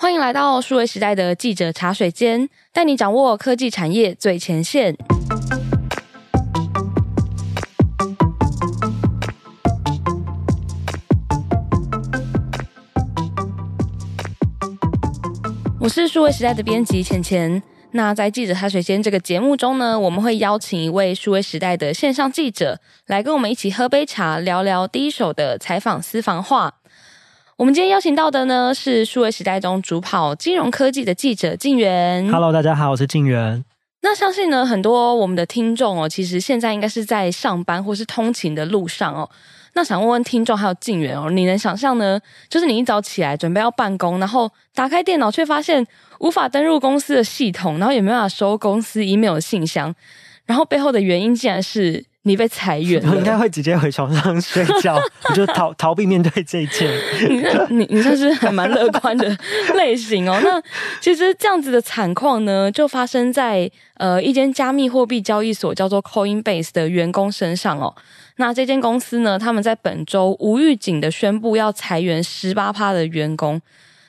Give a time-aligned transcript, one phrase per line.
[0.00, 4.96] 欢迎来到数位时代的记者茶水间，带你掌握科技产业最前线。
[15.80, 17.60] 我是数位时代的编辑浅浅。
[17.90, 26.74] 那在记者茶水间这个节目中呢，我们会邀请一位数位时代的线上记者来跟我们一起喝杯茶，聊聊第一手的采访私房话。
[27.58, 32.30] 我们今天邀请到的呢是数位时代中主跑金融科技的记者静源。
[32.30, 33.64] Hello，大家好，我是静源。
[34.00, 39.28] 那相信呢，很多我们的听众哦，其实现在应该是在上班或是通勤的路上哦。
[39.72, 42.20] 那想问问听众还有静源哦，你能想象呢？
[42.48, 45.84] 就是你一早起来准备要办公，然后打开电脑却发现
[46.20, 49.92] 无法登入公司的系统，然后也没办法收公司 email 的信箱，
[50.46, 52.04] 然后背后的原因竟然是。
[52.28, 55.00] 你被裁员了，我 应该会直接回床上睡觉，
[55.30, 56.88] 你就逃逃避面对这一切。
[57.68, 59.36] 你你你算是还蛮乐观的
[59.74, 60.38] 类型哦。
[60.44, 60.62] 那
[61.00, 67.94] 其实这样子的惨况呢，就发生在呃一间加密货币交易所叫做 Coinbase 的员工身上哦。
[68.36, 73.60] 那这间公司呢，他们在本周无预警的宣布要裁员十八趴的员工。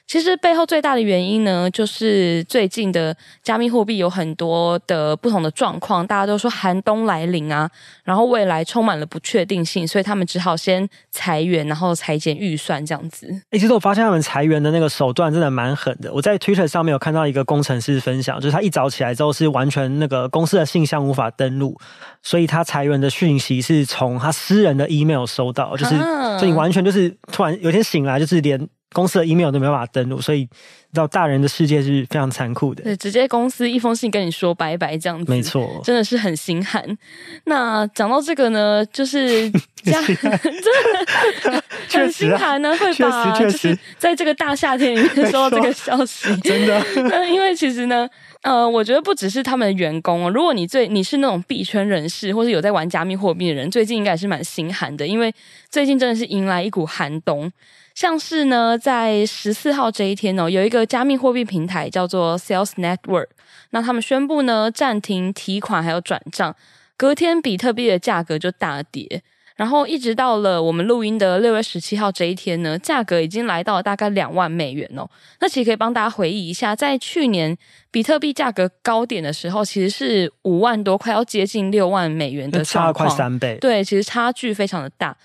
[0.10, 7.70] 其实背后最大的原因呢，就是最近的加密货币有很多的不同的状况，大家都说寒冬来临啊，
[8.04, 13.28] 然后未来充满了不确定性，所以他们只好先裁员，然后裁减预算这样子。
[13.52, 16.12] 诶，其实我发现他们裁员的那个手段真的蛮狠的。
[16.12, 21.78] 我在 Twitter 上面有看到一个工程师分享，就是他一早起来之后是完全那个公司的信箱无法登录，
[22.24, 25.96] 所以他裁员的讯息是从他私人的 email 收到，就是
[26.40, 28.68] 所以完全就是突然有一天醒来就是连。
[28.92, 30.48] 公司的 email 都没有办法登录，所以
[30.94, 32.84] 到大人的世界是非常残酷的。
[32.84, 36.98] 对，直接公司一封信跟你说拜拜这样子，没错，真的是很心寒。
[37.46, 39.50] 那讲到这个呢，就是
[39.84, 46.84] 这样，真的很心寒呢，会把就是在这个大夏天里面 收到这个消息，真的。
[47.10, 48.10] 那因为其实呢，
[48.42, 55.32] 呃，我觉得不只是他们的员工哦，如果你最你是那种币圈人士，或是有在玩加密货币的人，最近应该也是蛮心寒的，因为
[55.70, 57.52] 最近真的是迎来一股寒冬。
[58.00, 63.28] 像是呢，在十四号这一天哦，有一个加密货币平台叫做 Sales Network，
[63.72, 66.56] 那他们宣布呢暂停提款还有转账，
[66.96, 69.22] 隔天比特币的价格就大跌，
[69.58, 75.06] 然后一直到了我们录音的六月十七号这一天呢，价格已经来到了大概两万美元哦。
[75.42, 77.58] 那其实可以帮大家回忆一下，在去年
[77.92, 85.18] 比特币价格高点的时候，其实是五万多，快要接近六万美元的差了快三倍，对，其实差距非常的大。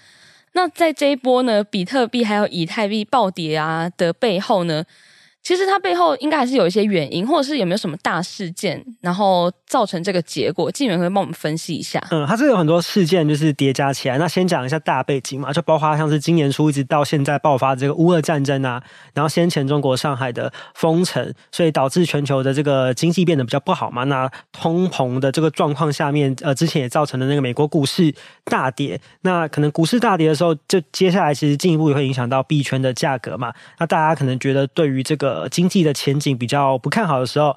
[0.56, 4.84] 那在这一波呢，比特币还有以太币暴跌啊的背后呢，
[5.44, 10.72] 其实它背后应该还是有一些原因，或者是有没有什么大事件，然后造成这个结果？
[10.72, 12.02] 静媛可以帮我们分析一下。
[12.10, 14.16] 嗯，它是有很多事件就是叠加起来。
[14.16, 18.82] 那先讲一下大背景嘛，就包括像是今年初一直到现在爆发这个乌俄战争啊，
[19.12, 24.04] 然后先前中国上海的封城，所以导致全球的这个经济变得比较不好嘛。
[24.04, 28.98] 那通膨的这个状况下面，呃，之前也造成了那个美国股市大跌。
[29.20, 33.52] 那可能股市大跌的时候，就接下来其实进一步也会影响到币圈的价格嘛。
[33.78, 35.33] 那大家可能觉得对于这个。
[35.34, 37.56] 呃，经济的前景比较不看好的时候。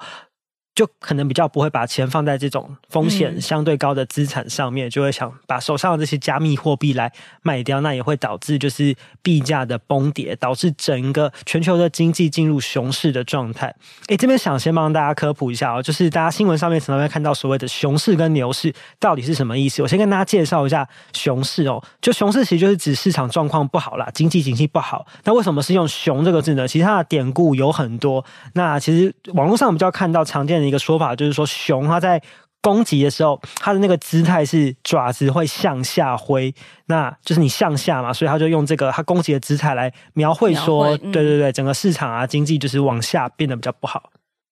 [0.78, 7.12] 就可能比较不会把钱放在这种风险相对高的资产上面，嗯、就会想把手上的这些加密货币来
[7.42, 13.74] 卖掉，那也会导致就是币价的崩跌，导致整个全球的经济进入熊市的状态。
[14.06, 19.82] 诶，这边想先帮大家科普一下哦，就是大家新闻上面常常会看到所谓的熊市跟牛市到底是什么意思？
[19.82, 25.04] 我先跟大家介绍一下熊市哦，就熊市其实就是指市场状况不好啦，经济景气不好。
[25.24, 26.68] 那为什么是用熊这个字呢？
[26.68, 28.24] 其实它的典故有很多。
[28.52, 30.67] 那其实网络上比较看到常见的。
[30.68, 32.22] 一个说法就是说，熊它在
[32.60, 36.54] 攻击的时候，它的那个姿态是爪子会向下挥，
[36.86, 44.10] 那就是你向下嘛，所以它就用这个它攻击的姿态来描绘说，嗯、对对对，整个市场啊经济就是往下变得比较不好。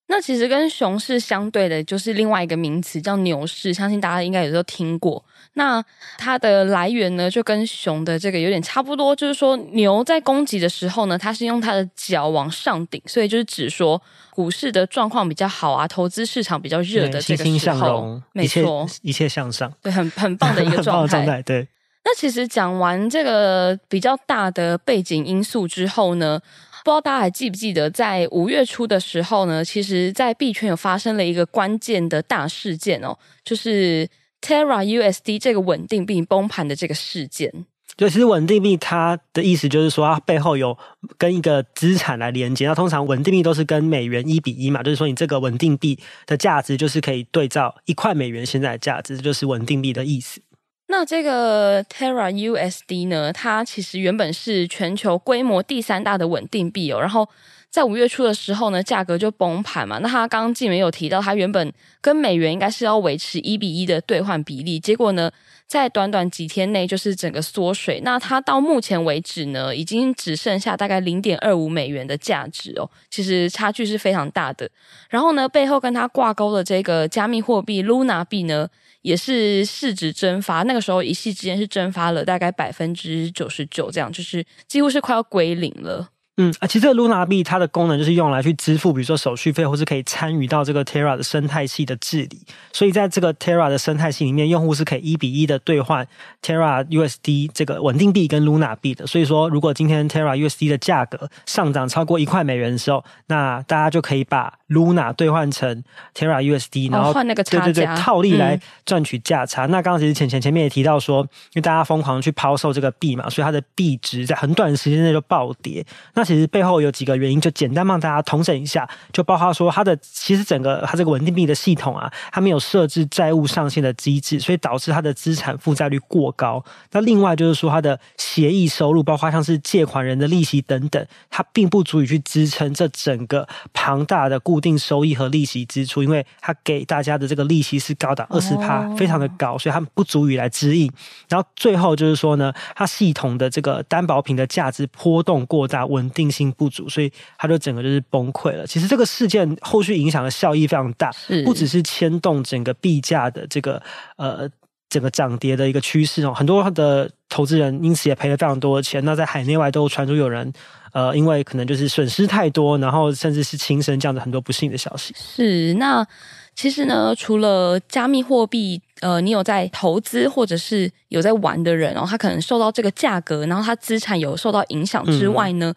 [0.09, 5.25] 那其实跟熊市相对的，就是另外一个名词叫牛市，相信大家应该有时候听过。
[5.59, 5.83] 那
[6.19, 14.01] 它的来源呢，就跟熊的这个有点差不多，就是说牛在攻击的时候呢，它是用它的脚往上顶，所以就是指说
[14.31, 21.41] 股市的状况比较好啊，投资市场比较热的这个时候，欣欣向荣，没错，一切向上，对，很很棒的一个 状态。
[21.43, 21.67] 对。
[22.05, 26.39] 那其实讲完这个比较大的背景因素之后呢，
[26.85, 34.09] 不知道大家还记不记得，在五月初的时候呢，其实，在币圈有发生了一个关键的大事件哦，就是
[34.47, 37.67] Terra USD 这个稳定币崩盘的这个事件。
[37.97, 40.77] 对，其实稳定币它的意思就是说，它背后有
[41.17, 42.67] 跟一个资产来连接。
[42.67, 50.41] 那通常稳定币都是跟美元一比一嘛，就是说你这个稳定币的价值就是可以对照一块美元现在的价值，这就是稳定币的意思。
[50.89, 57.29] 那这个 Terra USD 呢，它其实原本是全球规模第三大的稳定币哦，然后
[57.77, 59.99] 在五月初的时候呢，价格就崩盘嘛。
[59.99, 61.71] 那他刚刚纪元有提到，他原本
[62.01, 65.31] 跟美元应该是要维持一比一的兑换比例，结果呢，
[65.67, 68.01] 在短短几天内就是整个缩水。
[68.03, 74.67] 那它到目前为止呢，已经只剩下大概零点二五美元的价值哦，其实差距是非常大的。
[75.11, 78.67] 然后呢，背后跟它挂钩的这个加密货币 Luna 币呢，
[79.03, 86.09] 也是市值蒸发，那个时候一夕之间是蒸发了大概百分之九十九，这样就是几乎是快要归零了。
[86.39, 92.43] 嗯啊，其实这个 Luna 币它的功能就是用来去支付，比如说手续费，或是可以参与到这个 Terra 的生态系的治理。
[92.73, 96.07] 所以在这个 Terra 的生态系里面，用户是可以一比一的兑换
[96.43, 99.07] Terra USD 这个稳定币跟 Luna 币的。
[99.07, 105.83] 所以说，如果今天 Terra USD 的价格上涨超过一块美元的时候，那大家就可以把 Luna 兑换成
[106.15, 109.65] Terra USD，然后换那个差价，对对对，套利来赚取价差。
[109.65, 115.83] 嗯、那刚刚其实前前前面也提到说，因为大家疯狂去抛售这个币嘛，所以它的币值在很短的时间内就暴跌。
[116.13, 126.63] 那其实背后有几个原因，就简单帮大家统整一下，就包括说它的其实整个它这个稳定币的系统啊，它没有设置债务上限的机制，所以导致它的资产负债率过高。
[126.91, 140.91] 那另外就是说它的协议收入，包括像是借款人的利息等等，它并不足以去支撑这整个庞大的固定收益和利息支出，因为它给大家的这个利息是高达二十趴，非常的高，所以它不足以来支应。
[141.29, 146.47] 然后最后就是说呢，它系统的这个担保品的价值波动过大，稳定性。
[146.57, 148.67] 不足，所以他就整个就是崩溃了。
[148.67, 151.11] 其实这个事件后续影响的效益非常大，
[151.45, 153.83] 不只是牵动整个币价的这个
[154.17, 154.49] 呃
[154.89, 156.33] 整个涨跌的一个趋势哦。
[156.33, 159.05] 很多的投资人因此也赔了非常多的钱。
[159.05, 160.51] 那在海内外都传出有人
[160.93, 165.15] 呃因为可能就是损失太多，然后甚至是轻生这样的很多不幸的消息。
[165.19, 166.07] 是那
[166.55, 175.75] 其实呢，除了加密货币，呃，你有在投资或者是有在玩的人哦，他可能受到这个价格，然后他资产有受到影响之外呢。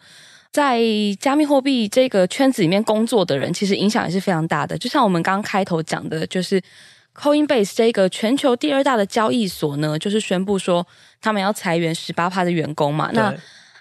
[0.52, 0.80] 在
[1.20, 4.76] 加密货币这个圈子里面工作的人，其实影响也是非常大的。
[4.76, 6.60] 就像我们刚刚开头讲的，就是
[7.14, 10.84] Coinbase 这个全球第二大的交易所呢，就是宣布说
[11.20, 13.10] 他们要裁员十八趴的员工嘛。
[13.12, 13.32] 那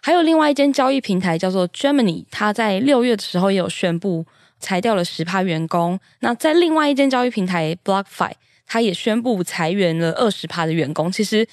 [0.03, 4.23] 还有另外一间交易平台叫做 Germany，它在六月的时候也有宣布
[4.59, 5.99] 裁掉了十趴员工。
[6.19, 8.33] 那在另外一间交易平台 BlockFi，
[8.67, 11.11] 它也宣布裁员了二十趴的员工。
[11.11, 11.47] 其实。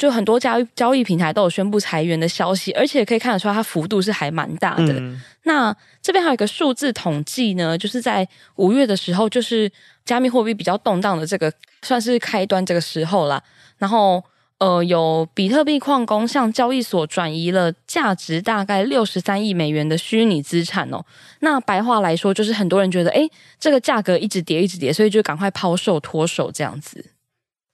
[0.00, 4.94] 就很多交易交易平台都有宣布裁员的消息，而且可以看得出来，它幅度是还蛮大的。
[4.94, 8.26] 嗯、那这边还有一个数字统计呢，就是在
[8.56, 9.70] 五月的时候，就是
[10.06, 11.52] 加密货币比较动荡的这个
[11.82, 13.42] 算是开端这个时候啦。
[13.76, 14.24] 然后
[14.56, 21.04] 呃，有比特币矿工向交易所转移了价值大概六十三亿美元的虚拟资产哦。
[21.40, 27.04] 那白话来说，就是很多人觉得，诶，这个价格一直跌，一直跌，所以就赶快抛售脱手这样子。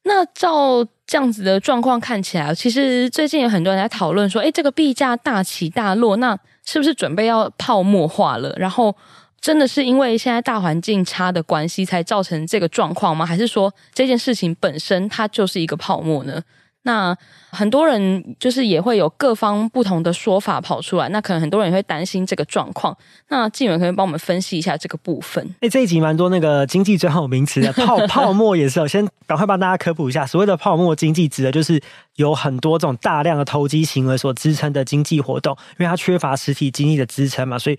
[0.09, 8.55] 那照这样子的状况看起来，其实最近有很多人在讨论说，诶，这个币价大起大落，那是不是准备要泡沫化了？
[8.57, 8.95] 然后
[9.41, 13.27] 真的是因为现在大环境差的关系才造成这个状况吗？
[13.27, 16.41] 还是说这件事情本身它就是一个泡沫呢？
[16.87, 17.17] 那
[17.51, 22.97] 很多人就是也会有各方不同的说法跑出来，那可能很多人也会担心这个状况。
[23.29, 25.45] 那纪元可以帮我们分析一下这个部分？
[25.55, 28.79] 哎、欸， 这一集蛮多那个经济专有名词的，泡泡沫也是。
[28.81, 31.83] 我先赶快帮大家科普一下，所谓的泡沫经济指的就是
[32.15, 37.79] 有很多这种大量的投机行为所支撑的经济活动，因为它缺乏实体经济的支撑嘛，所以。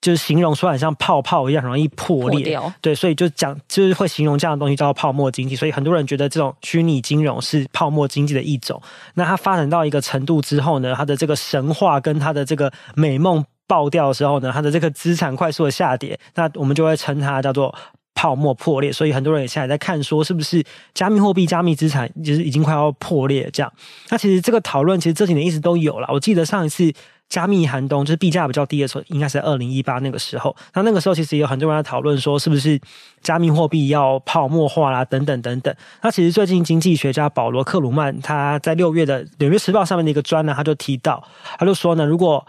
[0.00, 2.56] 就是形容说很像泡泡一样，容易破裂。
[2.56, 2.72] 破。
[2.80, 5.56] 对，所以就讲就是会形容这样的东西叫做泡沫经济。
[5.56, 8.80] 所以很多人觉得这种虚拟金融是泡沫经济的一种。
[9.14, 17.74] 那它发展到一个程度之后呢，它的这个神话跟它的这个美梦爆掉的时候呢，它的这个资产快速的下跌，那我们就会称它叫做
[18.14, 18.92] 泡沫破裂。
[18.92, 23.72] 所以很多人也现在在看说，是不是加密货币、加密资产就是已经快要破裂这样？
[24.10, 26.06] 那其实这个讨论其实这几年一直都有了。
[26.12, 26.92] 我记得上一次。
[27.28, 30.56] 加密寒冬就是币价比较低的时候，应该是二零一八那个时候。
[30.74, 32.80] 那那个时候其实也有很多人在讨论说，是不是
[33.22, 35.74] 加密货币要泡沫化啦，等等等等。
[36.02, 41.22] 那其实最近经济学家保罗克鲁曼他在六月的《纽约时报》上面的一个专栏，他就提到，
[41.58, 42.46] 他就说呢，如果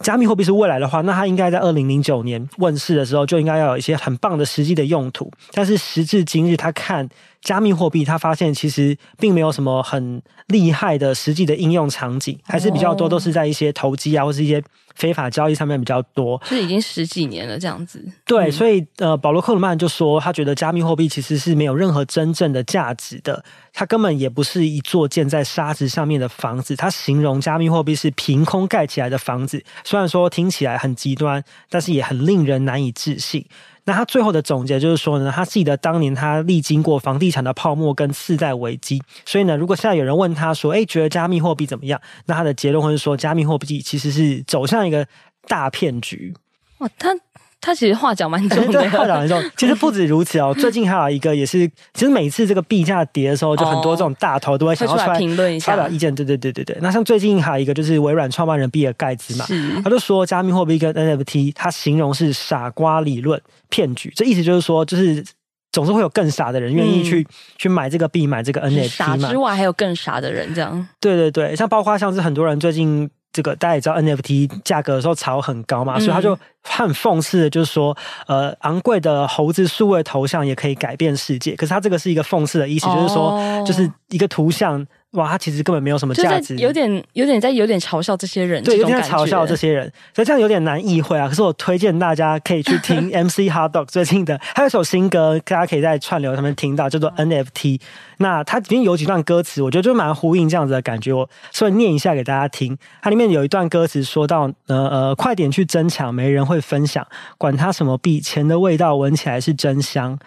[0.00, 5.30] 加密货币是未来的话，那它应该在二零零九年问世的时候就应该要有一些很棒的实际的用途。
[5.52, 7.08] 但是时至今日，他看。
[7.42, 14.62] 加密货币，他发现其实并没有什么很厉害的实际的应用场景，还是比较多都是在一些投机啊，或是一些
[14.96, 16.40] 非法交易上面比较多。
[16.44, 18.04] 是已经十几年了这样子。
[18.26, 26.74] 对，所以呃，保罗克鲁曼就说，他觉得加密货币其实是没有任何真正的价值的，它根本也不是一座建在沙子上面的房子。
[26.74, 33.46] 他形容加密货币是凭空盖起来的房子，虽然说听起来很极端，但是也很令人难以置信。
[33.88, 41.98] 那他最后的总结就是说呢，他记得当年他历经过房地产的泡沫跟次贷危机，所以呢，如果现在有人问他说，哎，觉得加密货币怎么样？
[42.26, 45.06] 那他的结论会是说，加密货币其实是走向一个
[45.46, 46.34] 大骗局。
[46.80, 47.14] 哇，他
[47.60, 49.42] 他其实话讲蛮重的，对，话讲蛮重。
[49.56, 56.14] 其实不止如此哦， 最近还有一个也是，其实每次这个币价跌的时候，就很多这种大头都会想要出来评论一下，发表意见。
[56.14, 56.78] 对对对对对。
[56.80, 59.44] 那像最近还有一个就是微软创办人比尔盖茨嘛，
[59.82, 64.12] 他就说加密货币跟 NFT，他形容是傻瓜理论骗局。
[64.14, 65.24] 这意思就是说，就是
[65.72, 70.88] 总是会有更傻的人愿意去、嗯、去买这个币，买这个 NFT 傻之外，还有更傻的人这样。
[71.00, 73.10] 对对对，像包括像是很多人最近。
[73.38, 81.54] 这个大家也知道，NFT 价格的时候炒很高嘛，嗯、所以他就很讽刺的，就是说，呃，昂贵的猴子数位头像也可以改变世界。
[81.54, 84.84] 可是他这个是一个讽刺的意思，哦、就是说，就是一个图像。
[85.12, 91.26] 哇，他其实根本没有什么价值，有点有点在有点嘲笑这些人，对，有点在嘲笑这些人，所以这样有点难意会啊。
[91.26, 97.80] 可是我推荐大家可以去听 MC HotDog 最近的，还有一首新歌，大家可以在串流上面听到，叫做 NFT。
[98.18, 102.76] 那它里面有几段歌词，我觉得就蛮呼应这样子的感觉，我所以念一下给大家听。
[103.00, 107.06] 它里面有一段歌词说到，呃呃，快点去争抢，没人会分享，
[107.38, 110.18] 管它什么币，钱的味道闻起来是真香。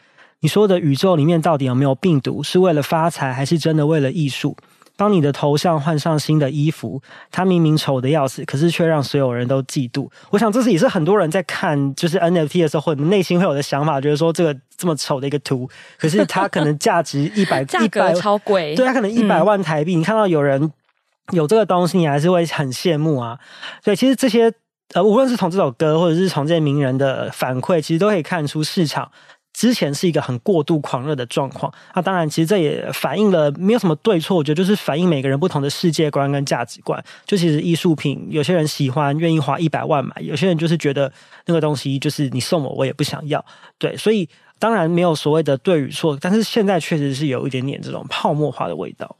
[0.44, 2.42] 你说的宇宙里面到底有没有病毒？
[2.42, 4.58] 是为了发财，还是真的为了艺术？
[4.96, 10.10] 当你的头像换上新的衣服，它明明丑的要死，可是却让所有人都嫉妒。
[10.30, 19.96] 我想这是也是很多人在看就是 NFT 的时候，会内心会有的想法，觉得说这个这么丑的一个图，可是它可能价值 一百，一百超贵，对，它可能一百万台币。
[19.96, 20.72] 嗯、你看到有人
[21.32, 23.40] 有这个东西，你还是会很羡慕啊。
[23.84, 24.54] 对，其实这些
[24.94, 29.12] 呃，无论是从这首歌，或者是从这些名人的反馈，其实都可以看出市场。
[29.54, 37.04] 之前是一个很过度狂热的状况，那当然，其实这也反映了没有什么对错，我觉得就是反映每个人不同的世界观跟价值观。
[37.26, 41.12] 就其实艺术品，有些人喜欢，愿意花一百万买；有些人就是觉得
[41.46, 43.44] 那个东西就是你送我，我也不想要。
[43.78, 44.28] 对，所以
[44.58, 49.16] 当然没有所谓的对与错，但是现在确实是有一点点这种泡沫化的味道。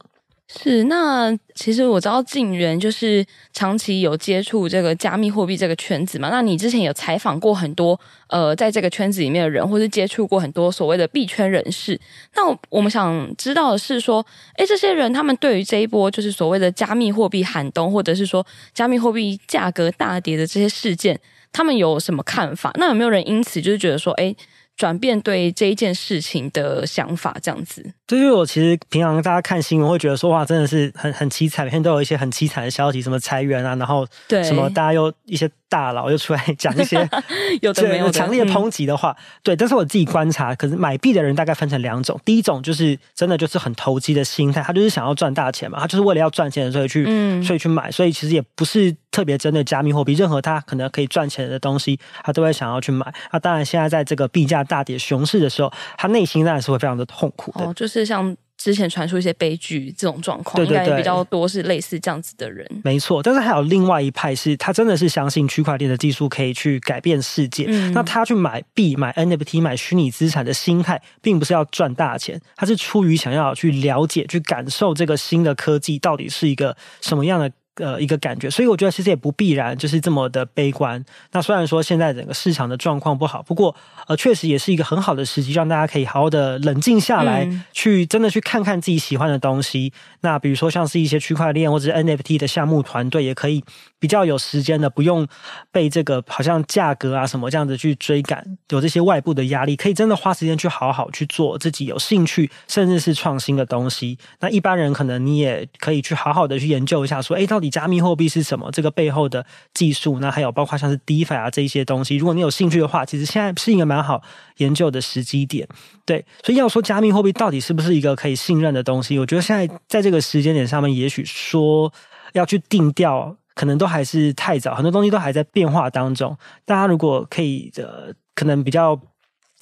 [0.54, 6.28] 是，那其实我知道静原就是长期有接触这个加密货币这个圈子嘛。
[6.30, 11.98] 那你之前有采访过很多呃，在这个圈子里面的人，或是接触过很多所谓的币圈人士。
[12.34, 14.24] 那我们想知道的是说，
[14.56, 21.18] 诶，这些人他们对于这一波就是所谓的加密货币寒冬，或者是说加密货币价格大跌的这些事件，
[21.50, 22.70] 他们有什么看法？
[22.74, 24.36] 那有没有人因此就是觉得说，诶，
[24.76, 27.92] 转变对这一件事情的想法，这样子。
[28.06, 34.06] 就是我其实平常大家看新闻会觉得说哇，真的是很很凄惨，每天都有一些很凄惨的消息，什么裁员啊，然后
[34.44, 37.08] 什么大家又一些大佬又出来讲一些
[37.62, 39.16] 有的没有强烈抨击的话。
[39.18, 53.06] 嗯、对，但是我自己观察，可是买币的人大概分成两种，第一种就是真的就是很投机的心态，他就是想要赚大钱嘛，他就是为了要赚钱所以去、嗯、所以去买，所以其实也不是特别针对加密货币，任何他可能可以赚钱的东西，他都会想要去买。
[53.32, 57.64] 那当然现在在这个币价大跌熊市的时候，他内心当然是会非常的痛苦的。
[57.64, 58.02] 哦，就是。
[58.12, 62.68] 像之前传出一些悲剧这种状况，对对对，应该比较多是类似这样子的人。
[62.84, 67.64] 没错，但是还有另外一派是，他真的是相信区块链的技术可以去改变世界。
[67.68, 77.50] 嗯、那他去买币、买 NFT、买虚拟资产的心态，并不是要赚大钱，他是出于想要去了解、去感受这个新的科技到底是一个什么样的。
[77.76, 81.02] 呃，一个感觉，所以我觉得其实也不必然就是这么的悲观。
[81.32, 83.74] 那虽然说现在整个市场的状况不好，不过
[84.06, 89.90] 呃，确实也是一个很好的时机，让大家可以好好的冷静下来，嗯、去真的去看看自己喜欢的东西。
[90.20, 93.64] 那比如说像是一些区块链或者是 NFT 的项目团队，也可以
[93.98, 95.26] 比较有时间的，不用
[95.70, 104.18] 被这个好像价格啊什么这样子去追赶，有这些外部的压力，可以真的花时间去好好去做自己有兴趣甚至是创新的东西。
[104.40, 108.70] 那一般人可能你也可以去好好的去研究一下，说，哎，到底加密货币是什么？
[108.70, 114.20] 这个背后的技术，那还有包括像是 DeFi 啊这一些东西，如果你有兴趣的话，其实现在是一个蛮好
[114.58, 115.66] 研究的时机点。
[116.04, 121.90] 对，所以要说加密货币到底是不是一个可以信任的东西，我觉得现在在这个时间点上面，也许说
[122.34, 126.36] 要去定调，可能都还是太早，很多东西都还在变化当中。
[126.66, 129.00] 大家如果可以呃，可能比较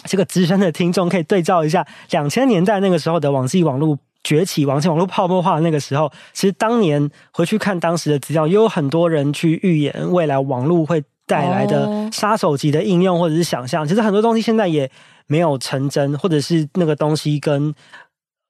[0.05, 3.99] 这个资深的听众可以对照一下两千年代那个时候的网际网络。
[4.23, 13.87] 崛起，网前网络泡沫化的那个时候，其实当年回去看当时的资料，也有很多人去预言未来网络会带来的杀手级的应用，或者是想象。
[13.87, 14.91] 其实很多东西现在也
[15.27, 17.75] 没有成真，或者是那个东西跟。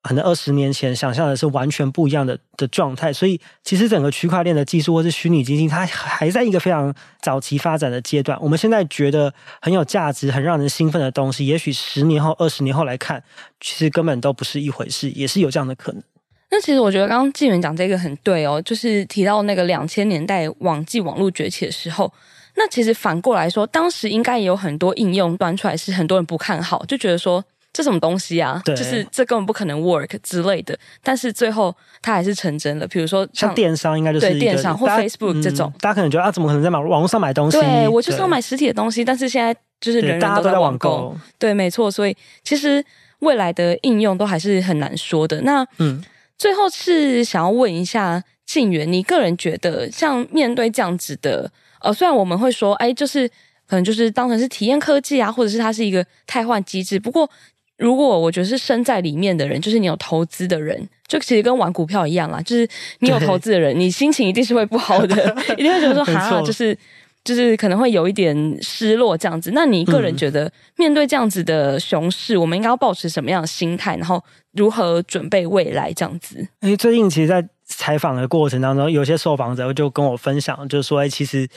[0.02, 8.38] 可能二十年前想象的是完全不一样的的状态，所以其实整个区块链的技术或是虚拟经济，它还在一个非常早期发展的阶段。
[8.40, 13.23] 我们现在觉得很有价值、很让人兴奋的东西，也许十年后、二十年后来看，
[13.61, 16.02] 其实根本都不是一回事，也是有这样的可能。
[16.50, 22.11] 那其实我觉得刚刚纪元讲这个很对哦，就是提到那个两千年代网际网络崛起的时候，
[22.57, 27.45] 那其实反过来说，当时应该也有很多应用端出来，是很多人不看好，就觉得说。
[27.73, 28.61] 这什么东西啊？
[28.65, 30.77] 对就是这根本不可能 work 之类的。
[31.03, 32.87] 但是最后它还是成真了。
[32.89, 37.61] 比如说像，像电商，应该就是对电商或 Facebook 这种，大家可能觉得啊，怎么可能在网网络上买东西？
[37.61, 40.91] 对我就是要买实体的东西，但是现在就是人人都在网购。
[40.91, 41.89] 网购对，没错。
[41.91, 42.85] 所以其实
[43.21, 45.41] 未来的应用都还是很难说的。
[45.43, 46.03] 那嗯，
[46.37, 51.50] 最后是想要问一下静原，你个人觉得像面对这样子的，
[51.81, 53.31] 呃，虽然我们会说，哎，就是。
[53.71, 56.99] 可能就是当成是体验科技啊，或者是它是一个汰换机制。
[56.99, 57.31] 不过，
[57.80, 62.40] 如果我觉得是身在里面的人，就是你有投资的人，就其实跟玩股票一样啦。
[62.42, 62.68] 就是
[63.00, 66.76] 你有投资的人，你心情一定是会不好的， 一定会觉得说哈，就是
[67.25, 69.50] 就是可能会有一点失落这样子。
[69.54, 73.96] 那你个人觉得，面对这样子的熊市，我们应该要保持什么样的心态？
[73.96, 74.22] 然后
[74.52, 76.46] 如何准备未来这样子？
[76.60, 81.49] 因为，最近其实，在采访的过程当中，有些受访者就跟我分享，就是说，哎，其实。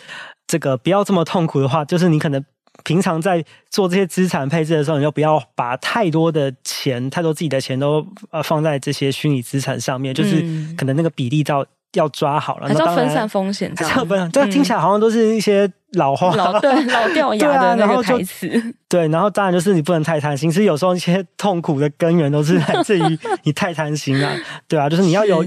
[0.45, 2.43] 这个不要这么痛苦的话，就是你可能
[2.83, 10.41] 平常在做这些资产配置的时候，你就不要把太多的钱、太多自己的钱都呃放在这些虚拟资产上面，就是
[10.77, 14.07] 可能那个比例到要抓好了，还是要分散风险，这样。
[14.07, 18.49] 分，这听起来好像都是一些老话，老对 老掉牙的那个台词。
[18.89, 24.35] 对，然后当然就是你不能太贪心，其实有时候一些痛苦的根源都是来自于你太贪心啊，
[24.67, 25.45] 对啊，就是你要有。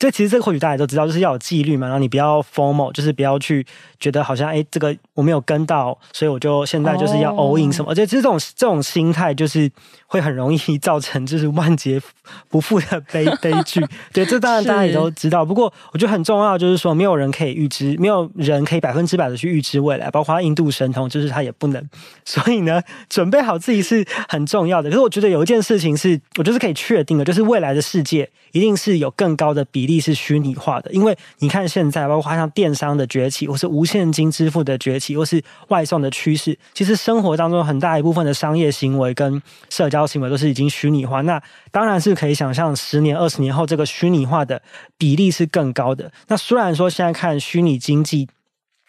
[0.00, 3.64] 这其实这个或许大家都知道，就是要有纪律嘛，然后你不要 formal，就是不要去
[4.00, 9.70] 觉得好像哎，这个我没有跟到，所以我就现在就是要 all in 什么，而且这种这种心态就是
[10.06, 12.00] 会很容易造成就是万劫
[12.48, 13.78] 不复的悲 悲剧。
[14.10, 15.44] 对，这当然大家也都知道。
[15.44, 21.88] 不过我觉得很重要，就是说没有人可以预知，没有人可以百分之百的去预知未来，包括印度神童，就是他也不能。
[22.24, 22.80] 所以呢，
[23.10, 24.88] 准备好自己是很重要的。
[24.88, 29.89] 可是我觉得有一件事情是我就是可以确定的，就是未来的世界一定是有更高的比例。
[29.98, 41.22] 是虚拟化的，因为你看现在，包括像电商的崛起，或是无现金支付的崛起，或是外送的趋势，其实生活当中很大一部分的商业行为跟社交行为都是已经虚拟化。
[41.22, 44.60] 那当然是可以想象，十年、二十年后，这个虚拟化的
[44.98, 46.12] 比例是更高的。
[46.28, 48.28] 那虽然说现在看虚拟经济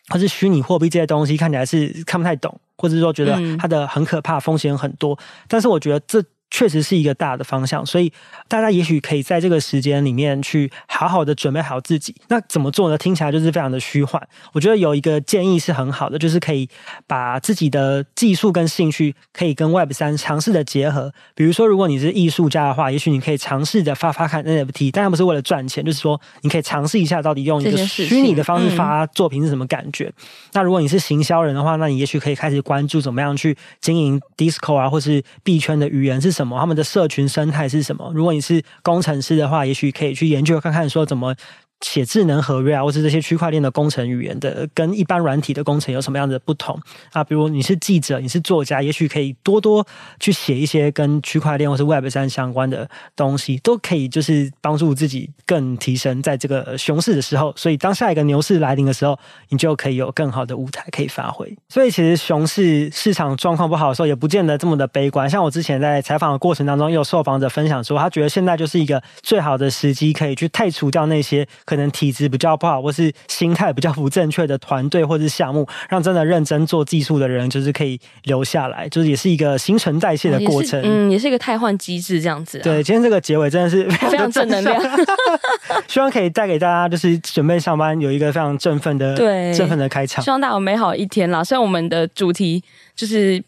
[0.10, 5.18] 或是虚拟货币这些东西，看起来是看不太懂，或者说觉得它的很可怕，风险很多，
[5.48, 6.22] 但是我觉得这。
[6.52, 8.12] 确实是一个大的方向，所以
[8.48, 12.14] 大家也许可以在这个时间里面去好好的准备好自己。
[12.28, 12.98] 那怎么做呢？
[12.98, 14.22] 听起来就是非常的虚幻。
[14.52, 16.70] 我觉得有一个建议是很好的，就是可以
[17.08, 21.14] 把自己的技术跟兴趣可以跟 Web 三尝试的结合。
[21.34, 30.12] 比如说，如果你是艺术家的话，也许你可以尝试着发发看 NFT，当然不是为了赚钱，就是说你可以尝试一下到底用一个虚拟的方式发作品是什么感觉。
[30.52, 36.41] 那如果你是行销人的话，那你也许可以开始关注怎么样去经营 Discord 啊，或是币圈的语言是什么。
[36.42, 36.60] 什么？
[36.60, 38.12] 他们的社群生态是什么？
[38.16, 41.36] 如果你是工程师的话，也许可以去研究看看，说怎么。
[41.82, 46.80] 写智能合约啊，或是这些区块链的工程语言的，跟一般软体的工程有什么样的不同
[47.12, 47.24] 啊？
[47.24, 49.86] 比如你是记者，你是作家，也许可以多多
[50.20, 57.54] 去写一些跟区块链或是 Web 三相关的东西，都可以就是帮助自己更提升在这个熊市的时候。
[57.58, 59.18] 所以当下一个牛市来临的时候，
[59.50, 61.52] 你就可以有更好的舞台可以发挥。
[61.68, 65.30] 所以其实熊市市场状况不好的时候，也不见得这么的悲观。
[65.30, 71.48] 像我之前在采访的过程当中，也有受访者分享说，他觉得现在就是一个最好的时机，可以去汰除掉那些。
[71.72, 80.82] 可能体质比较不好，或是心态比较不正确的团队或是项目，让真的认真做技术的人，就是可以留下来，就是也是一个新陈代谢的过程。
[80.84, 82.62] 嗯，也是一个汰换机制这样子、啊。
[82.62, 84.84] 对，今天这个结尾真的是非常，非常正能量，
[85.88, 90.22] 希望可以带给大家，就是准备上班有一个非常振奋的、对振奋的开场。
[90.22, 91.42] 希望大家有美好一天啦！
[91.42, 92.62] 虽然我们的主题
[92.94, 93.42] 就是。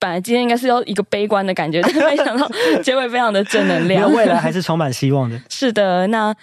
[0.00, 2.50] 本来今天应该是要一个悲观的感觉， 但没想到
[2.82, 4.10] 结尾非常的正能量。
[4.12, 5.38] 未来还是充满希望的。
[5.50, 6.34] 是的，那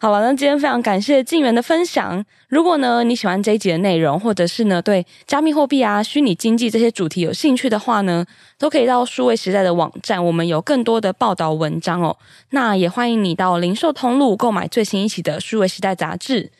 [0.00, 2.22] 好了，那今天非常感谢静源的分享。
[2.48, 8.26] 如果呢你喜欢这一集的内容，或者是呢对加密货币啊、虚拟经济这些主题有兴趣的话呢，
[8.58, 12.16] 都可以到数位时代的网站，我们有更多的报道文章哦。
[12.50, 16.50] 那也欢迎你到零售通路购买最新一期的数位时代杂志。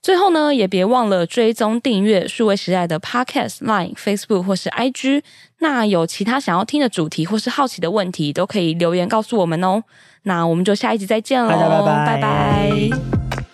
[0.00, 5.22] 最后呢，也别忘了追踪订阅数位时代的 Podcast、Line、Facebook 或是 IG。
[5.58, 9.82] 那有其他想要听的主题或是好奇的问题，都可以留言告诉我们哦。
[10.22, 13.47] 那我们就下一集再见喽，拜拜拜拜。